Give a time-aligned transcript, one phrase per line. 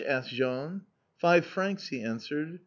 [0.07, 0.81] asked Jean.
[1.19, 2.59] "Five francs," he answered.